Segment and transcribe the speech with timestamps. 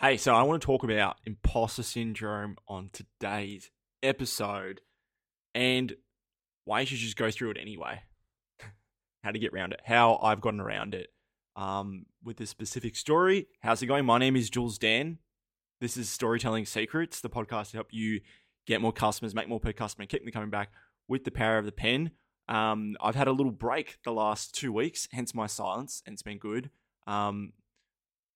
[0.00, 4.80] Hey, so I want to talk about imposter syndrome on today's episode
[5.56, 5.92] and
[6.64, 8.02] why you should just go through it anyway.
[9.24, 11.08] how to get around it, how I've gotten around it
[11.56, 13.48] um, with this specific story.
[13.60, 14.04] How's it going?
[14.04, 15.18] My name is Jules Dan.
[15.80, 18.20] This is Storytelling Secrets, the podcast to help you
[18.68, 20.70] get more customers, make more per customer, and keep them coming back
[21.08, 22.12] with the power of the pen.
[22.48, 26.22] Um, I've had a little break the last two weeks, hence my silence, and it's
[26.22, 26.70] been good.
[27.08, 27.52] Um,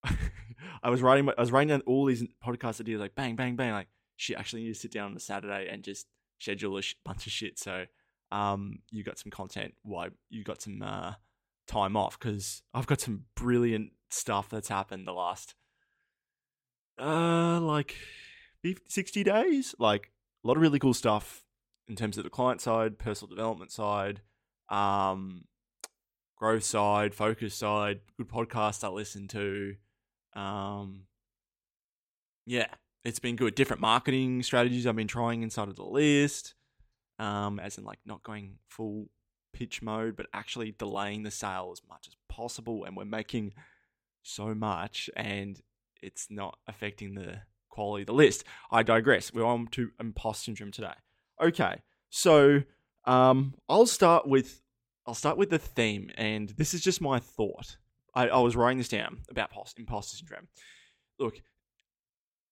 [0.81, 3.71] I was writing, I was writing down all these podcast ideas, like bang, bang, bang.
[3.71, 3.87] Like,
[4.17, 6.07] shit, actually need to sit down on a Saturday and just
[6.39, 7.59] schedule a sh- bunch of shit.
[7.59, 7.85] So,
[8.31, 11.13] um, you got some content why you got some uh,
[11.67, 15.55] time off because I've got some brilliant stuff that's happened the last,
[16.99, 17.95] uh, like
[18.61, 19.75] 50, 60 days.
[19.79, 20.11] Like,
[20.43, 21.43] a lot of really cool stuff
[21.87, 24.21] in terms of the client side, personal development side,
[24.69, 25.45] um,
[26.37, 29.75] growth side, focus side, good podcasts I listen to.
[30.35, 31.03] Um,
[32.45, 32.67] yeah,
[33.03, 33.55] it's been good.
[33.55, 36.55] Different marketing strategies I've been trying inside of the list,
[37.19, 39.09] um, as in like not going full
[39.53, 42.85] pitch mode, but actually delaying the sale as much as possible.
[42.85, 43.53] And we're making
[44.23, 45.59] so much, and
[46.01, 48.43] it's not affecting the quality of the list.
[48.71, 49.33] I digress.
[49.33, 50.93] We're on to imposter syndrome today.
[51.41, 52.63] Okay, so
[53.05, 54.61] um, I'll start with
[55.05, 57.77] I'll start with the theme, and this is just my thought.
[58.13, 60.47] I, I was writing this down about post, imposter syndrome.
[61.19, 61.35] Look,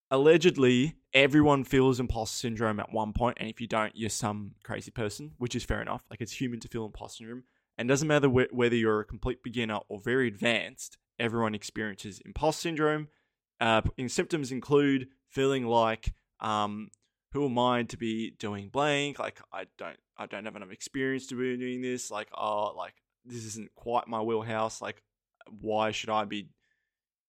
[0.09, 4.91] allegedly, everyone feels imposter syndrome at one point, and if you don't, you're some crazy
[4.91, 6.03] person, which is fair enough.
[6.09, 7.43] Like it's human to feel imposter syndrome,
[7.77, 10.97] and doesn't matter wh- whether you're a complete beginner or very advanced.
[11.19, 13.07] Everyone experiences imposter syndrome.
[13.59, 16.89] Uh, symptoms include feeling like, um,
[17.33, 19.19] who am I to be doing blank?
[19.19, 22.09] Like I don't, I don't have enough experience to be doing this.
[22.09, 24.81] Like, oh, like this isn't quite my wheelhouse.
[24.81, 25.03] Like
[25.49, 26.49] why should I be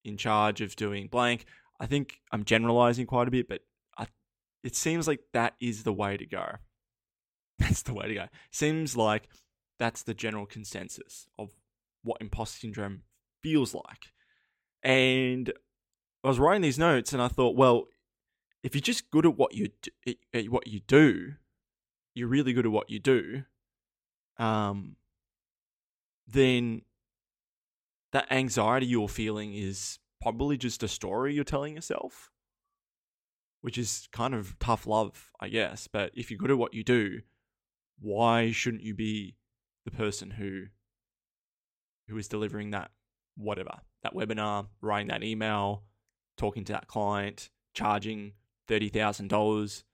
[0.05, 1.46] in charge of doing blank?
[1.80, 3.62] I think I'm generalizing quite a bit, but
[3.98, 4.06] I,
[4.62, 6.56] it seems like that is the way to go.
[7.58, 8.27] That's the way to go.
[8.50, 9.28] Seems like
[9.78, 11.51] that's the general consensus of
[12.02, 13.02] what imposter syndrome
[13.42, 14.12] feels like.
[14.83, 15.52] And
[16.24, 17.86] I was writing these notes, and I thought, well,
[18.62, 21.34] if you're just good at what you do, at what you do,
[22.14, 23.42] you're really good at what you do.
[24.39, 24.96] Um,
[26.27, 26.83] then
[28.12, 32.30] that anxiety you're feeling is probably just a story you're telling yourself,
[33.61, 35.89] which is kind of tough love, I guess.
[35.89, 37.20] But if you're good at what you do,
[37.98, 39.36] why shouldn't you be
[39.84, 40.64] the person who
[42.08, 42.90] who is delivering that
[43.36, 45.84] whatever that webinar, writing that email,
[46.36, 48.33] talking to that client, charging
[48.68, 49.84] thirty thousand dollars?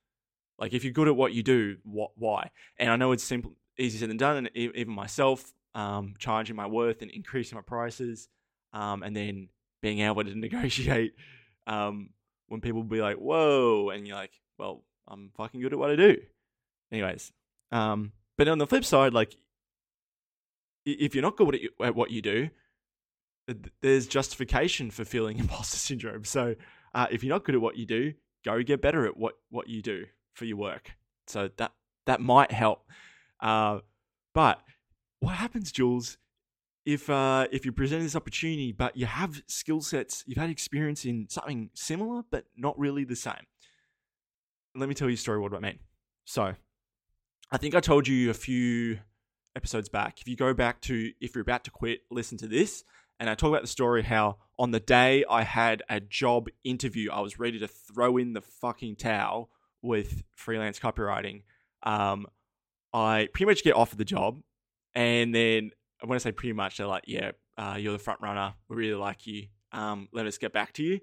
[0.58, 2.50] Like if you're good at what you do, what why?
[2.78, 4.36] And I know it's simple, easier said than done.
[4.38, 8.28] And even myself, um, charging my worth and increasing my prices,
[8.72, 9.48] um, and then
[9.82, 11.14] being able to negotiate
[11.66, 12.10] um,
[12.48, 15.96] when people be like, "Whoa," and you're like, "Well, I'm fucking good at what I
[15.96, 16.16] do."
[16.90, 17.32] Anyways,
[17.72, 19.36] um, but on the flip side, like
[20.84, 22.48] if you're not good at, at what you do,
[23.82, 26.24] there's justification for feeling imposter syndrome.
[26.24, 26.54] So
[26.94, 28.14] uh, if you're not good at what you do,
[28.44, 30.92] go get better at what what you do for your work.
[31.26, 31.72] So that
[32.06, 32.84] that might help.
[33.40, 33.80] Uh,
[34.34, 34.60] but
[35.20, 36.18] what happens, Jules,
[36.84, 41.04] if uh, if you present this opportunity, but you have skill sets, you've had experience
[41.04, 43.46] in something similar, but not really the same?
[44.74, 45.38] Let me tell you a story.
[45.38, 45.78] What do I mean?
[46.24, 46.54] So,
[47.50, 49.00] I think I told you a few
[49.56, 50.20] episodes back.
[50.20, 52.84] If you go back to if you're about to quit, listen to this.
[53.20, 57.10] And I talk about the story how on the day I had a job interview,
[57.10, 59.50] I was ready to throw in the fucking towel
[59.82, 61.42] with freelance copywriting.
[61.82, 62.26] Um,
[62.94, 64.40] I pretty much get offered the job
[64.94, 65.70] and then
[66.04, 68.54] when I say pretty much, they're like, yeah, uh, you're the front runner.
[68.68, 69.48] We really like you.
[69.72, 71.00] Um, let us get back to you.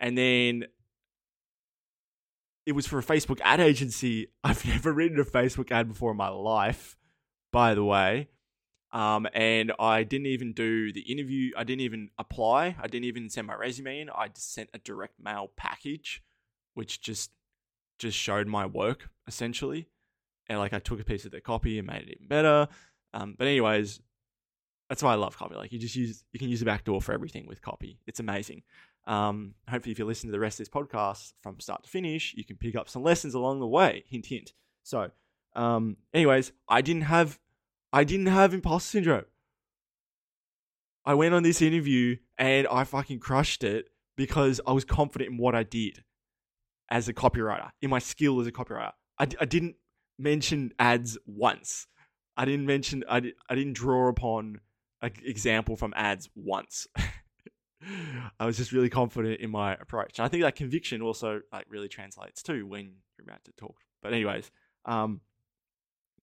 [0.00, 0.64] And then
[2.66, 4.28] it was for a Facebook ad agency.
[4.44, 6.96] I've never written a Facebook ad before in my life,
[7.52, 8.28] by the way.
[8.92, 11.50] Um, and I didn't even do the interview.
[11.56, 12.76] I didn't even apply.
[12.80, 14.10] I didn't even send my resume in.
[14.10, 16.22] I just sent a direct mail package,
[16.74, 17.32] which just
[17.98, 19.88] just showed my work essentially.
[20.48, 22.68] And like I took a piece of their copy and made it even better.
[23.14, 24.00] Um, but anyways,
[24.88, 25.54] that's why I love copy.
[25.54, 27.98] Like you just use you can use the back door for everything with copy.
[28.06, 28.62] It's amazing.
[29.06, 32.34] Um, hopefully, if you listen to the rest of this podcast from start to finish,
[32.36, 34.04] you can pick up some lessons along the way.
[34.08, 34.52] Hint, hint.
[34.82, 35.10] So,
[35.54, 37.38] um, anyways, I didn't have
[37.92, 39.24] I didn't have imposter syndrome.
[41.06, 43.86] I went on this interview and I fucking crushed it
[44.16, 46.02] because I was confident in what I did
[46.90, 48.92] as a copywriter, in my skill as a copywriter.
[49.18, 49.76] I, I didn't
[50.18, 51.86] mention ads once.
[52.36, 54.60] I didn't mention I, I didn't draw upon
[55.02, 56.86] an example from ads once.
[58.40, 60.18] I was just really confident in my approach.
[60.18, 63.76] And I think that conviction also like really translates too when you're about to talk.
[64.02, 64.50] But anyways,
[64.84, 65.20] um,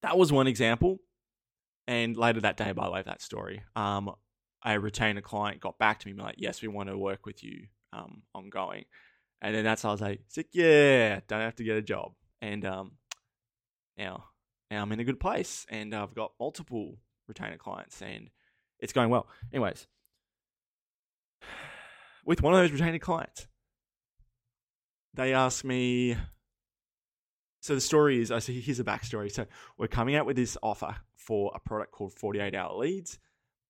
[0.02, 0.98] that was one example.
[1.86, 4.14] And later that day, by the way, that story, um,
[4.62, 7.42] I retained a client, got back to me, like, yes, we want to work with
[7.42, 8.84] you um, ongoing.
[9.40, 12.12] And then that's how I was like, sick, yeah, don't have to get a job.
[12.40, 12.92] And um,
[13.98, 14.24] now,
[14.72, 16.96] now I'm in a good place and I've got multiple
[17.28, 18.30] retainer clients and
[18.80, 19.28] it's going well.
[19.52, 19.86] Anyways,
[22.24, 23.46] with one of those retainer clients,
[25.14, 26.16] they asked me.
[27.60, 29.30] So the story is, I say, here's a backstory.
[29.30, 29.46] So
[29.76, 33.18] we're coming out with this offer for a product called 48 Hour Leads,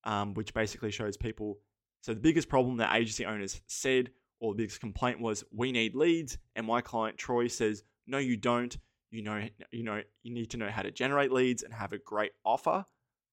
[0.05, 1.59] um, which basically shows people.
[2.03, 4.11] So the biggest problem that agency owners said,
[4.41, 8.37] or the biggest complaint was, we need leads, and my client Troy says, no, you
[8.37, 8.79] don't.
[9.13, 11.99] You know, you know, you need to know how to generate leads and have a
[11.99, 12.85] great offer.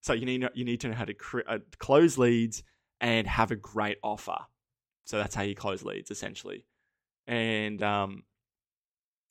[0.01, 1.15] So you need you need to know how to
[1.47, 2.63] uh, close leads
[3.01, 4.37] and have a great offer.
[5.05, 6.65] So that's how you close leads essentially.
[7.27, 8.23] And um,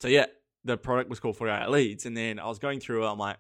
[0.01, 0.27] so yeah,
[0.65, 3.11] the product was called 48 leads, and then I was going through it.
[3.11, 3.37] I'm like,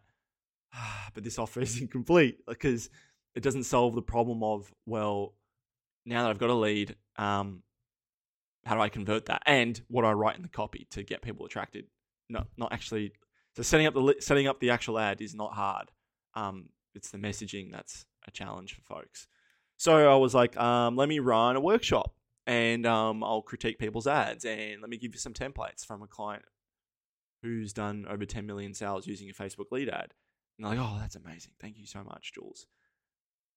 [0.75, 2.91] ah, but this offer is incomplete because
[3.35, 5.35] it doesn't solve the problem of well,
[6.05, 7.63] now that I've got a lead, um,
[8.65, 9.43] how do I convert that?
[9.47, 11.87] And what do I write in the copy to get people attracted?
[12.29, 13.13] Not not actually.
[13.57, 15.91] So setting up the setting up the actual ad is not hard.
[16.35, 19.27] Um, it's the messaging that's a challenge for folks.
[19.79, 22.15] So I was like, um, let me run a workshop
[22.47, 26.07] and um, I'll critique people's ads and let me give you some templates from a
[26.07, 26.45] client
[27.43, 30.15] who's done over 10 million sales using a Facebook lead ad.
[30.59, 31.53] And they're like, oh, that's amazing.
[31.61, 32.67] Thank you so much, Jules.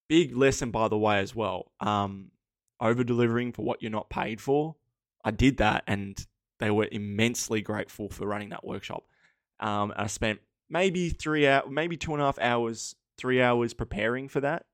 [0.07, 1.71] Big lesson, by the way, as well.
[1.79, 2.31] Um,
[2.79, 4.75] Over delivering for what you're not paid for.
[5.23, 6.23] I did that and
[6.61, 9.03] they were immensely grateful for running that workshop.
[9.59, 14.27] Um, I spent maybe three hours, maybe two and a half hours three hours preparing
[14.27, 14.65] for that.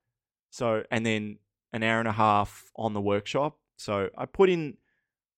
[0.52, 1.40] So, and then
[1.74, 3.58] an hour and a half on the workshop.
[3.78, 4.78] So I put in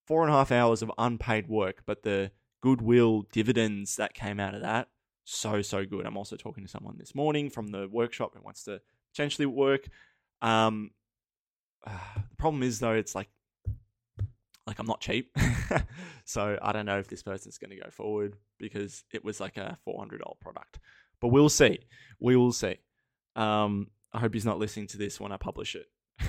[0.06, 2.32] four and a half hours of unpaid work, but the
[2.62, 4.90] goodwill dividends that came out of that,
[5.24, 6.06] so, so good.
[6.06, 8.82] I'm also talking to someone this morning from the workshop who wants to
[9.14, 9.88] potentially work.
[10.42, 10.92] Um,
[11.86, 11.92] uh,
[12.30, 13.30] the problem is though, it's like,
[14.70, 15.36] like I'm not cheap,
[16.26, 19.58] so I don't know if this person's going to go forward because it was like
[19.58, 20.78] a $400 product.
[21.20, 21.80] But we'll see.
[22.20, 22.78] We will see.
[23.36, 25.88] Um, I hope he's not listening to this when I publish it.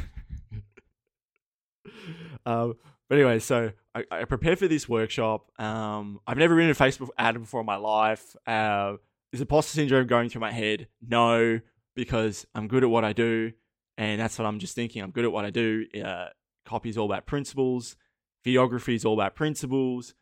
[2.46, 2.74] um,
[3.10, 5.50] but anyway, so I, I prepared for this workshop.
[5.60, 8.34] Um, I've never written a Facebook ad before in my life.
[8.46, 8.94] Uh,
[9.34, 10.88] is imposter syndrome going through my head?
[11.06, 11.60] No,
[11.94, 13.52] because I'm good at what I do,
[13.98, 15.02] and that's what I'm just thinking.
[15.02, 15.84] I'm good at what I do.
[16.02, 16.28] Uh,
[16.64, 17.96] copy is all about principles.
[18.44, 20.14] Videography is all about principles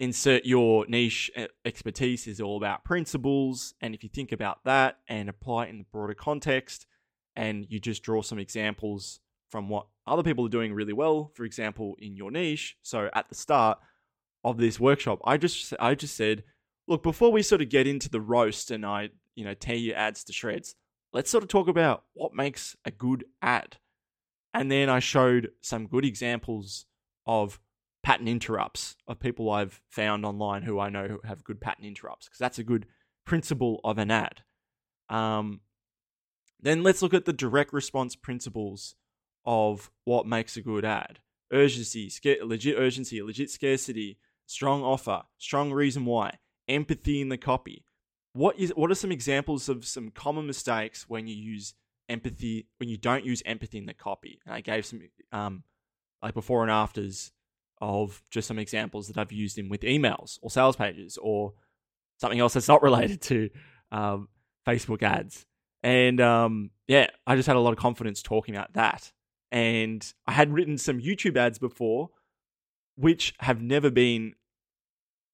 [0.00, 1.30] insert your niche
[1.64, 3.74] expertise is all about principles.
[3.80, 6.86] And if you think about that and apply it in the broader context,
[7.36, 9.20] and you just draw some examples
[9.50, 12.76] from what other people are doing really well, for example, in your niche.
[12.82, 13.78] So at the start
[14.44, 16.44] of this workshop, I just I just said,
[16.86, 19.96] look, before we sort of get into the roast and I, you know, tear your
[19.96, 20.74] ads to shreds,
[21.12, 23.76] let's sort of talk about what makes a good ad.
[24.52, 26.86] And then I showed some good examples
[27.28, 27.60] of
[28.02, 32.38] pattern interrupts of people I've found online who I know have good pattern interrupts because
[32.38, 32.86] that's a good
[33.26, 34.42] principle of an ad.
[35.10, 35.60] Um,
[36.58, 38.94] then let's look at the direct response principles
[39.44, 41.20] of what makes a good ad
[41.52, 47.84] urgency, sca- legit urgency, legit scarcity, strong offer, strong reason why, empathy in the copy.
[48.32, 51.74] What is what are some examples of some common mistakes when you use
[52.08, 54.40] empathy when you don't use empathy in the copy?
[54.46, 55.64] And I gave some um,
[56.22, 57.32] like before and afters
[57.80, 61.52] of just some examples that I've used in with emails or sales pages or
[62.18, 63.50] something else that's not related to
[63.92, 64.28] um,
[64.66, 65.46] Facebook ads.
[65.82, 69.12] And um, yeah, I just had a lot of confidence talking about that.
[69.50, 72.10] And I had written some YouTube ads before,
[72.96, 74.34] which have never been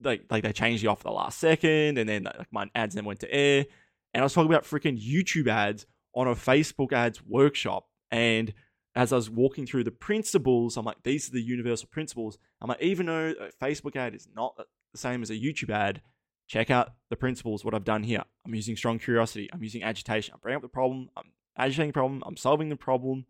[0.02, 3.04] like like they changed the offer the last second, and then like my ads then
[3.04, 3.64] went to air.
[4.12, 8.52] And I was talking about freaking YouTube ads on a Facebook ads workshop, and
[8.94, 12.38] as I was walking through the principles, I'm like, these are the universal principles.
[12.60, 16.00] I'm like, even though a Facebook ad is not the same as a YouTube ad,
[16.46, 18.22] check out the principles, what I've done here.
[18.46, 19.48] I'm using strong curiosity.
[19.52, 20.34] I'm using agitation.
[20.34, 21.08] I'm bringing up the problem.
[21.16, 22.22] I'm agitating the problem.
[22.24, 23.26] I'm solving the problem.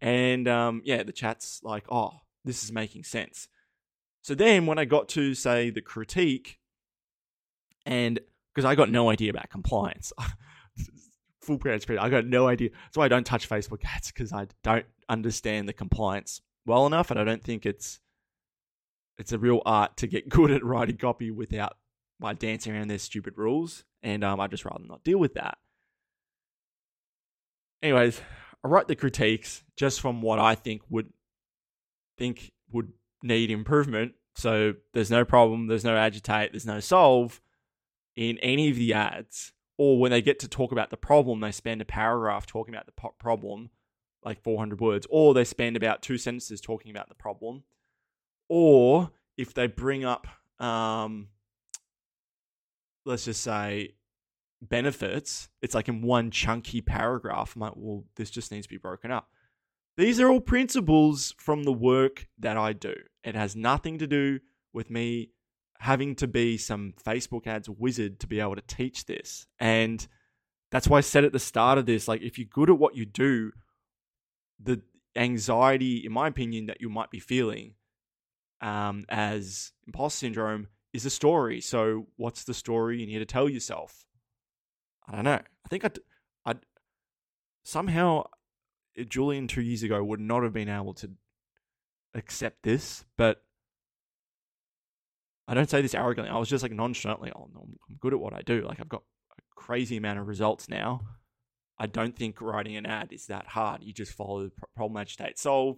[0.00, 2.12] And um, yeah, the chat's like, oh,
[2.44, 3.48] this is making sense.
[4.22, 6.58] So then when I got to, say, the critique,
[7.84, 8.18] and
[8.54, 10.12] because I got no idea about compliance,
[11.46, 12.04] full transparency.
[12.04, 12.70] I got no idea.
[12.84, 17.10] That's why I don't touch Facebook ads because I don't understand the compliance well enough,
[17.10, 18.00] and I don't think it's
[19.18, 21.76] it's a real art to get good at writing copy without
[22.18, 23.84] by dancing around their stupid rules.
[24.02, 25.58] And um, I just rather not deal with that.
[27.82, 28.20] Anyways,
[28.64, 31.12] I write the critiques just from what I think would
[32.18, 34.12] think would need improvement.
[34.34, 37.40] So there's no problem, there's no agitate, there's no solve
[38.16, 39.52] in any of the ads.
[39.78, 42.86] Or when they get to talk about the problem, they spend a paragraph talking about
[42.86, 43.70] the problem,
[44.24, 47.64] like 400 words, or they spend about two sentences talking about the problem.
[48.48, 50.26] Or if they bring up,
[50.58, 51.28] um,
[53.04, 53.94] let's just say,
[54.62, 57.54] benefits, it's like in one chunky paragraph.
[57.54, 59.28] I'm like, well, this just needs to be broken up.
[59.96, 62.94] These are all principles from the work that I do.
[63.24, 64.40] It has nothing to do
[64.72, 65.30] with me
[65.80, 69.46] having to be some Facebook ads wizard to be able to teach this.
[69.58, 70.06] And
[70.70, 72.96] that's why I said at the start of this like, if you're good at what
[72.96, 73.52] you do,
[74.60, 74.80] the
[75.14, 77.74] anxiety, in my opinion, that you might be feeling
[78.60, 81.60] um, as imposter syndrome is a story.
[81.60, 84.04] So, what's the story you need to tell yourself?
[85.08, 85.32] I don't know.
[85.34, 85.98] I think I'd,
[86.44, 86.58] I'd
[87.64, 88.24] somehow
[89.08, 91.10] Julian two years ago would not have been able to
[92.14, 93.42] accept this, but
[95.48, 96.32] I don't say this arrogantly.
[96.32, 98.62] I was just like nonchalantly, oh, no, I'm good at what I do.
[98.66, 99.02] Like I've got
[99.38, 101.02] a crazy amount of results now.
[101.78, 103.82] I don't think writing an ad is that hard.
[103.82, 105.76] You just follow the problem, agitate, solve.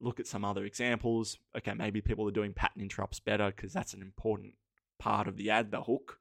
[0.00, 1.38] Look at some other examples.
[1.56, 4.54] Okay, maybe people are doing pattern interrupts better because that's an important
[4.98, 6.18] part of the ad, the hook.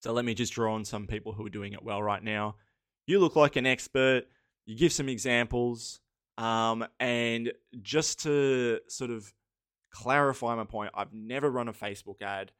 [0.00, 2.56] So let me just draw on some people who are doing it well right now.
[3.06, 4.24] You look like an expert.
[4.66, 6.00] You give some examples.
[6.38, 9.32] Um, and just to sort of
[9.92, 12.52] clarify my point, I've never run a Facebook ad,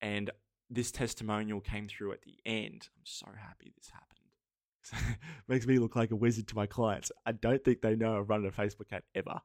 [0.00, 0.30] and
[0.68, 2.88] this testimonial came through at the end.
[2.96, 5.18] I'm so happy this happened.
[5.48, 7.10] Makes me look like a wizard to my clients.
[7.26, 9.40] I don't think they know I've run a Facebook ad ever.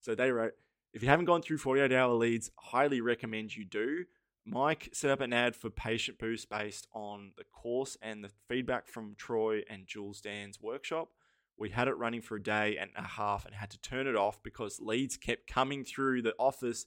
[0.00, 0.52] So they wrote,
[0.92, 4.04] if you haven't gone through 48 hour leads, highly recommend you do.
[4.44, 8.88] Mike set up an ad for Patient Boost based on the course and the feedback
[8.88, 11.10] from Troy and Jules Dan's workshop.
[11.58, 14.16] We had it running for a day and a half and had to turn it
[14.16, 16.86] off because leads kept coming through the office,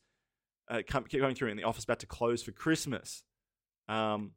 [0.69, 3.23] uh, kept going through, and the office about to close for Christmas.
[3.89, 4.31] Um,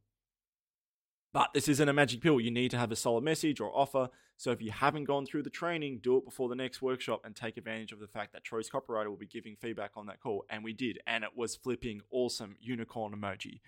[1.32, 2.40] but this isn't a magic pill.
[2.40, 4.08] You need to have a solid message or offer.
[4.36, 7.34] So if you haven't gone through the training, do it before the next workshop and
[7.34, 10.44] take advantage of the fact that Troy's copywriter will be giving feedback on that call.
[10.48, 11.00] And we did.
[11.06, 13.60] And it was flipping awesome unicorn emoji.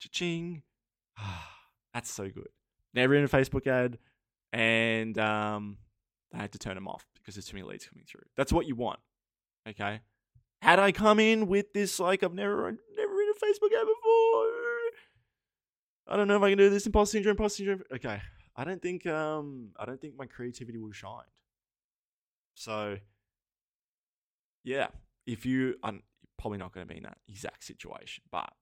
[0.00, 0.62] Cha-ching.
[1.94, 2.48] That's so good.
[2.92, 3.98] Never in a Facebook ad.
[4.52, 5.78] And um,
[6.34, 8.24] I had to turn them off because there's too many leads coming through.
[8.36, 8.98] That's what you want.
[9.68, 10.00] Okay.
[10.60, 14.50] Had I come in with this, like I've never never in a Facebook ad before.
[16.06, 17.82] I don't know if I can do this imposter syndrome, imposter syndrome.
[17.94, 18.20] Okay.
[18.56, 21.22] I don't think um I don't think my creativity will shine.
[22.54, 22.98] So
[24.64, 24.88] yeah,
[25.26, 26.02] if you I'm
[26.38, 28.52] probably not going to be in that exact situation, but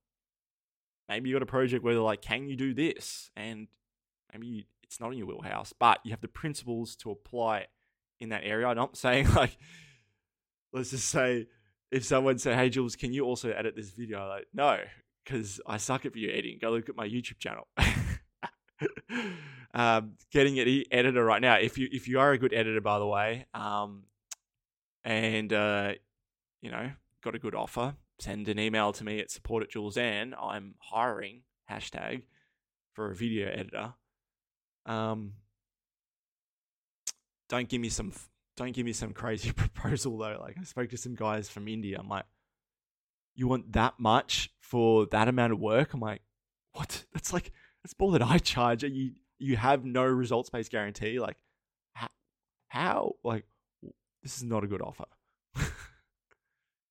[1.09, 3.31] maybe you got a project where they're like, can you do this?
[3.37, 3.69] And
[4.33, 4.63] maybe you,
[4.93, 7.67] it's not in your wheelhouse, but you have the principles to apply
[8.21, 8.67] in that area.
[8.67, 9.57] I'm not saying like,
[10.73, 11.47] let's just say
[11.91, 14.79] if someone said, "Hey Jules, can you also edit this video?" Like, no,
[15.25, 16.59] because I suck at video editing.
[16.61, 17.67] Go look at my YouTube channel.
[19.75, 21.55] um, getting it editor right now.
[21.55, 24.05] If you if you are a good editor, by the way, um,
[25.05, 25.93] and uh,
[26.61, 26.91] you know
[27.25, 30.35] got a good offer, send an email to me at support at Jules Dan.
[30.39, 32.25] I'm hiring hashtag
[32.93, 33.95] for a video editor.
[34.87, 35.35] Um,
[37.49, 38.13] don't give me some
[38.57, 40.39] don't give me some crazy proposal though.
[40.41, 41.99] Like I spoke to some guys from India.
[41.99, 42.25] I'm like,
[43.35, 45.95] you want that much for that amount of work?
[45.95, 46.23] I'm like,
[46.73, 47.05] what?
[47.13, 48.83] That's like that's more than I charge.
[48.85, 51.19] You you have no results based guarantee.
[51.21, 51.37] Like,
[51.95, 52.09] how?
[52.69, 53.13] how?
[53.25, 53.45] Like,
[54.23, 55.05] this is not a good offer.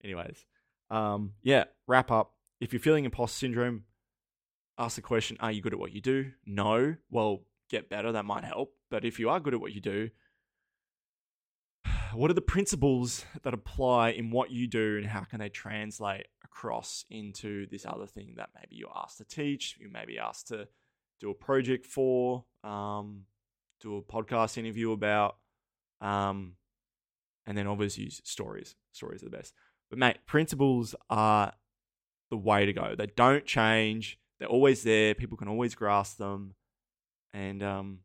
[0.04, 0.46] Anyways,
[0.90, 1.66] um, yeah.
[1.88, 2.34] Wrap up.
[2.60, 3.86] If you're feeling imposter syndrome,
[4.78, 6.32] ask the question: Are you good at what you do?
[6.46, 6.96] No.
[7.10, 8.74] Well, get better, that might help.
[8.90, 10.10] But if you are good at what you do,
[12.14, 16.28] what are the principles that apply in what you do and how can they translate
[16.44, 20.50] across into this other thing that maybe you're asked to teach, you may be asked
[20.50, 20.68] to
[21.20, 23.24] do a project for, um,
[23.80, 25.38] do a podcast interview about,
[26.02, 26.54] um,
[27.48, 28.76] and then obviously use stories.
[28.92, 29.54] Stories are the best.
[29.90, 31.54] But mate, principles are
[32.30, 32.96] the way to go.
[32.96, 34.20] They don't change.
[34.40, 35.14] They're always there.
[35.14, 36.56] People can always grasp them.
[37.34, 38.00] And um,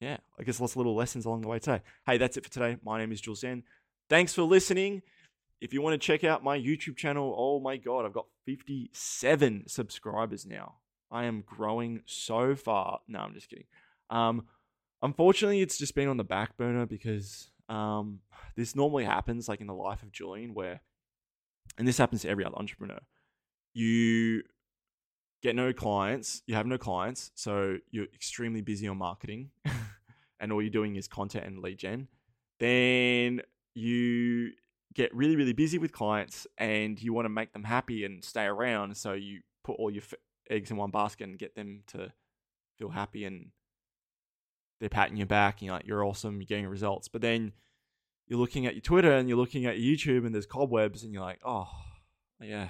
[0.00, 1.82] yeah, I guess lots of little lessons along the way today.
[2.06, 2.76] Hey, that's it for today.
[2.84, 3.44] My name is Jules.
[4.08, 5.02] Thanks for listening.
[5.60, 9.64] If you want to check out my YouTube channel, oh my God, I've got 57
[9.66, 10.76] subscribers now.
[11.10, 13.00] I am growing so far.
[13.06, 13.66] No, I'm just kidding.
[14.08, 14.46] Um,
[15.02, 18.20] unfortunately, it's just been on the back burner because um,
[18.56, 20.80] this normally happens like in the life of Julian, where,
[21.76, 23.00] and this happens to every other entrepreneur,
[23.74, 24.42] you
[25.42, 29.50] get no clients, you have no clients, so you're extremely busy on marketing,
[30.40, 32.08] and all you're doing is content and lead gen,
[32.58, 33.40] then
[33.74, 34.50] you
[34.94, 38.44] get really, really busy with clients and you want to make them happy and stay
[38.44, 38.96] around.
[38.96, 40.14] So you put all your f-
[40.50, 42.12] eggs in one basket and get them to
[42.76, 43.50] feel happy and
[44.80, 47.08] they're patting you back and you're like, you're awesome, you're getting results.
[47.08, 47.52] But then
[48.26, 51.12] you're looking at your Twitter and you're looking at your YouTube and there's cobwebs and
[51.12, 51.68] you're like, oh,
[52.40, 52.68] yeah,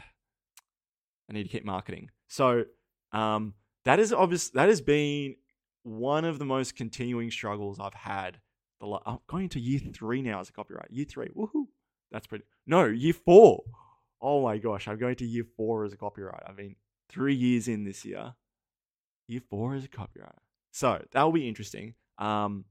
[1.29, 2.11] I need to keep marketing.
[2.31, 2.65] So
[3.13, 4.51] um, that is obvious.
[4.51, 5.35] That has been
[5.83, 8.39] one of the most continuing struggles I've had.
[8.81, 10.91] The I'm going to year three now as a copyright.
[10.91, 11.67] Year three, woohoo!
[12.13, 12.45] That's pretty.
[12.67, 13.65] No, year four.
[14.23, 16.43] Oh my gosh, I'm going to year four as a copyright.
[16.47, 16.77] I've been
[17.09, 18.35] three years in this year.
[19.27, 20.33] Year four as a copyright.
[20.73, 21.95] So that will be interesting.
[22.19, 22.65] Um,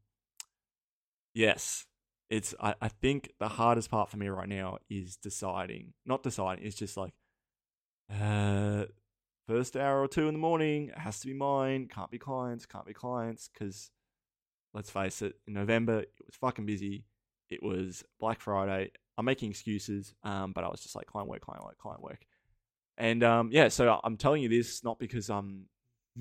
[1.34, 1.86] yes,
[2.30, 2.56] it's.
[2.62, 5.94] I, I think the hardest part for me right now is deciding.
[6.06, 6.66] Not deciding.
[6.66, 7.12] It's just like,
[8.10, 8.86] uh,
[9.50, 11.90] first hour or two in the morning it has to be mine.
[11.92, 12.68] Can't be clients.
[12.68, 13.90] Can't be clients because
[14.76, 17.06] let's face it, in November it was fucking busy.
[17.50, 18.92] It was Black Friday.
[19.18, 22.24] I'm making excuses, um, but I was just like client work, client work, client work,
[22.96, 23.70] and um, yeah.
[23.70, 25.66] So I'm telling you this not because I'm.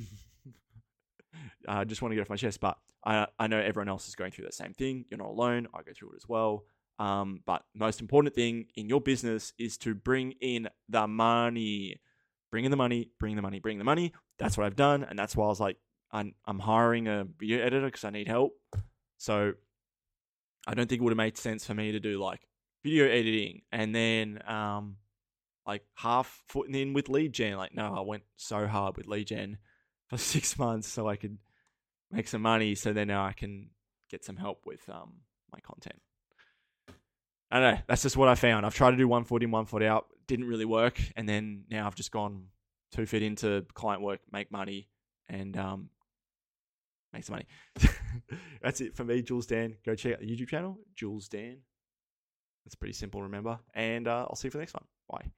[1.69, 4.15] I just want to get off my chest, but I I know everyone else is
[4.15, 5.05] going through the same thing.
[5.11, 5.69] You're not alone.
[5.75, 6.65] I go through it as well.
[6.99, 12.01] Um, but most important thing in your business is to bring in the money.
[12.51, 14.13] Bring in the money, bring the money, bring the money.
[14.39, 15.77] That's what I've done, and that's why I was like,
[16.11, 18.53] I'm, I'm hiring a video editor because I need help.
[19.19, 19.53] So
[20.67, 22.41] I don't think it would have made sense for me to do like
[22.83, 24.97] video editing and then um
[25.67, 27.57] like half footing in with lead gen.
[27.57, 29.59] Like, no, I went so hard with lead gen
[30.09, 31.37] for six months so I could
[32.11, 32.75] make some money.
[32.75, 33.71] So then now I can
[34.11, 35.13] get some help with um
[35.53, 36.01] my content.
[37.51, 37.81] I don't know.
[37.87, 38.67] That's just what I found.
[38.67, 40.07] I've tried to do one foot in, one foot out.
[40.27, 41.01] Didn't really work.
[41.17, 42.47] And then now I've just gone
[42.93, 44.89] two feet into client work, make money,
[45.29, 45.91] and um,
[47.13, 47.47] make some money.
[48.63, 49.77] That's it for me, Jules Dan.
[49.85, 51.59] Go check out the YouTube channel, Jules Dan.
[52.67, 53.59] It's pretty simple, remember.
[53.73, 54.85] And uh, I'll see you for the next one.
[55.11, 55.31] Bye.